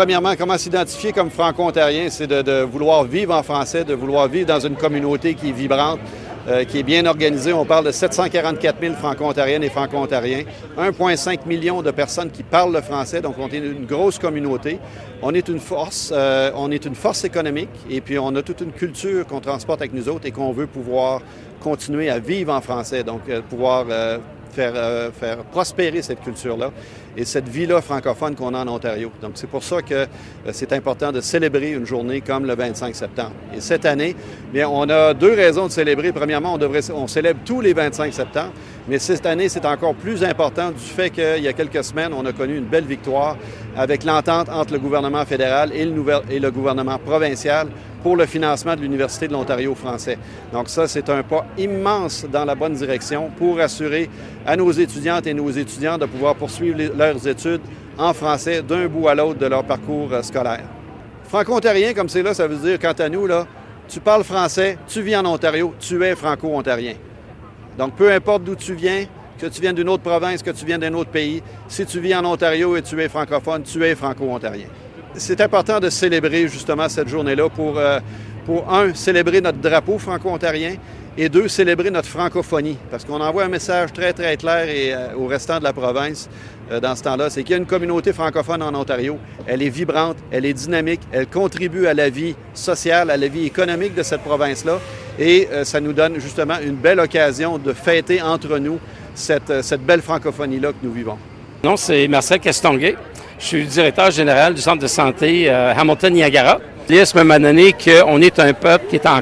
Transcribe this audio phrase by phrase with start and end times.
[0.00, 4.58] Premièrement, comment s'identifier comme franco-ontarien, c'est de, vouloir vivre en français, de vouloir vivre dans
[4.58, 6.00] une communauté qui est vibrante,
[6.48, 7.52] euh, qui est bien organisée.
[7.52, 10.44] On parle de 744 000 franco-ontariennes et franco-ontariens,
[10.78, 14.78] 1,5 million de personnes qui parlent le français, donc on est une grosse communauté.
[15.20, 18.62] On est une force, euh, on est une force économique, et puis on a toute
[18.62, 21.20] une culture qu'on transporte avec nous autres et qu'on veut pouvoir
[21.62, 23.84] continuer à vivre en français, donc euh, pouvoir
[24.50, 26.70] faire, faire prospérer cette culture-là
[27.16, 29.10] et cette vie-là francophone qu'on a en Ontario.
[29.20, 30.06] Donc, c'est pour ça que euh,
[30.52, 33.32] c'est important de célébrer une journée comme le 25 septembre.
[33.54, 34.14] Et cette année,
[34.52, 36.12] bien, on a deux raisons de célébrer.
[36.12, 36.58] Premièrement,
[36.94, 38.52] on, célèbre tous les 25 septembre,
[38.88, 42.24] mais cette année, c'est encore plus important du fait qu'il y a quelques semaines, on
[42.26, 43.36] a connu une belle victoire
[43.76, 47.68] avec l'entente entre le gouvernement fédéral et le, et le gouvernement provincial
[48.02, 50.18] pour le financement de l'Université de l'Ontario français.
[50.52, 54.08] Donc ça, c'est un pas immense dans la bonne direction pour assurer
[54.46, 57.62] à nos étudiantes et nos étudiants de pouvoir poursuivre leurs études
[57.98, 60.64] en français d'un bout à l'autre de leur parcours euh, scolaire.
[61.24, 63.46] Franco-ontarien, comme c'est là, ça veut dire, quant à nous, là,
[63.88, 66.94] tu parles français, tu vis en Ontario, tu es franco-ontarien.
[67.78, 69.06] Donc, peu importe d'où tu viens,
[69.38, 72.14] que tu viennes d'une autre province, que tu viennes d'un autre pays, si tu vis
[72.14, 74.66] en Ontario et tu es francophone, tu es franco-ontarien
[75.14, 77.98] c'est important de célébrer justement cette journée-là pour, euh,
[78.46, 80.74] pour, un, célébrer notre drapeau franco-ontarien
[81.20, 82.78] et deux, célébrer notre francophonie.
[82.90, 86.30] Parce qu'on envoie un message très, très clair euh, au restant de la province
[86.72, 89.18] euh, dans ce temps-là, c'est qu'il y a une communauté francophone en Ontario.
[89.46, 93.44] Elle est vibrante, elle est dynamique, elle contribue à la vie sociale, à la vie
[93.44, 94.78] économique de cette province-là.
[95.18, 98.78] Et ça nous donne justement une belle occasion de fêter entre nous
[99.14, 99.52] cette,
[99.84, 101.18] belle francophonie-là que nous vivons.
[101.62, 102.96] Non, c'est Marcel Castonguay.
[103.38, 106.60] Je suis directeur général du centre de santé euh, Hamilton-Niagara.
[106.88, 109.20] L'ISM m'a donné qu'on est un peuple qui est en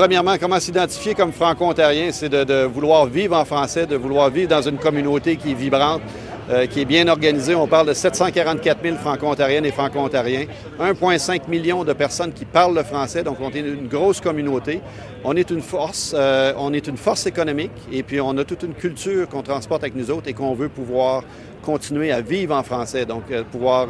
[0.00, 4.62] Premièrement, comment s'identifier comme franco-ontarien, c'est de, vouloir vivre en français, de vouloir vivre dans
[4.62, 6.00] une communauté qui est vibrante,
[6.48, 7.54] euh, qui est bien organisée.
[7.54, 10.46] On parle de 744 000 franco-ontariennes et franco-ontariens,
[10.80, 14.80] 1,5 million de personnes qui parlent le français, donc on est une grosse communauté.
[15.22, 18.62] On est une force, euh, on est une force économique, et puis on a toute
[18.62, 21.24] une culture qu'on transporte avec nous autres et qu'on veut pouvoir
[21.62, 23.88] continuer à vivre en français, donc euh, pouvoir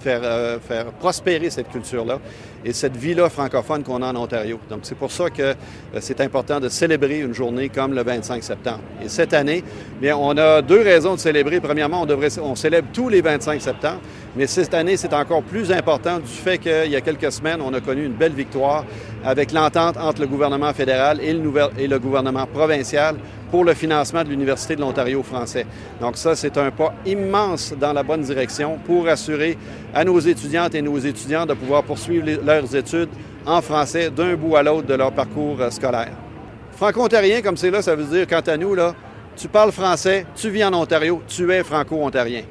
[0.00, 2.18] faire, faire prospérer cette culture-là
[2.66, 4.58] et cette vie-là francophone qu'on a en Ontario.
[4.68, 5.54] Donc, c'est pour ça que euh,
[6.00, 8.80] c'est important de célébrer une journée comme le 25 septembre.
[9.02, 9.62] Et cette année,
[10.00, 11.60] bien, on a deux raisons de célébrer.
[11.60, 14.00] Premièrement, on, devrait, on célèbre tous les 25 septembre,
[14.36, 17.72] mais cette année, c'est encore plus important du fait qu'il y a quelques semaines, on
[17.72, 18.84] a connu une belle victoire
[19.26, 23.16] avec l'entente entre le gouvernement fédéral et le, gouvernement provincial
[23.50, 25.66] pour le financement de l'Université de l'Ontario français.
[26.00, 29.58] Donc ça, c'est un pas immense dans la bonne direction pour assurer
[29.92, 33.08] à nos étudiantes et nos étudiants de pouvoir poursuivre leurs études
[33.44, 36.12] en français d'un bout à l'autre de leur parcours euh, scolaire.
[36.72, 38.94] Franco-ontarien, comme c'est là, ça veut dire, quant à nous, là,
[39.36, 42.42] tu parles français, tu vis en Ontario, tu es franco-ontarien.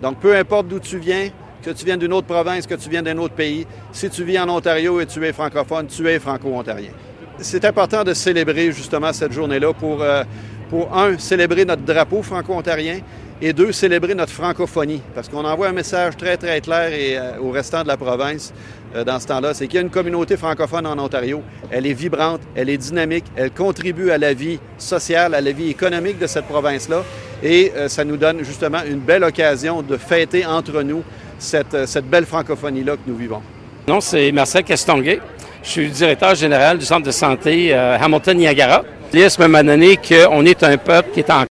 [0.00, 1.28] Donc, peu importe d'où tu viens,
[1.62, 4.38] que tu viennes d'une autre province, que tu viennes d'un autre pays, si tu vis
[4.38, 6.92] en Ontario et tu es francophone, tu es franco-ontarien
[7.42, 10.24] c'est important de célébrer justement cette journée-là pour, euh,
[10.70, 13.00] pour, un, célébrer notre drapeau franco-ontarien
[13.40, 15.02] et deux, célébrer notre francophonie.
[15.14, 18.52] Parce qu'on envoie un message très, très clair et, euh, au restant de la province
[18.94, 21.42] euh, dans ce temps-là, c'est qu'il y a une communauté francophone en Ontario.
[21.70, 25.70] Elle est vibrante, elle est dynamique, elle contribue à la vie sociale, à la vie
[25.70, 27.02] économique de cette province-là.
[27.42, 31.02] Et ça nous donne justement une belle occasion de fêter entre nous
[31.42, 33.42] cette, euh, cette belle francophonie-là que nous vivons.
[33.86, 35.20] Non, c'est Marcel Castonguay.
[35.62, 38.82] Je suis directeur général du centre de santé euh, Hamilton-Niagara.
[39.12, 41.44] L'ISM m'a donné qu'on est un peuple qui est en